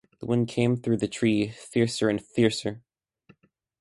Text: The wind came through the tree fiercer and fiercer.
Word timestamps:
The 0.17 0.25
wind 0.25 0.47
came 0.47 0.77
through 0.77 0.97
the 0.97 1.07
tree 1.07 1.49
fiercer 1.49 2.09
and 2.09 2.19
fiercer. 2.19 2.81